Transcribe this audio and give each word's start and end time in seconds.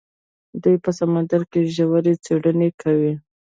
دوی 0.63 0.75
په 0.83 0.91
سمندر 0.99 1.41
کې 1.51 1.61
ژورې 1.75 2.13
څیړنې 2.25 2.69
کوي. 2.81 3.13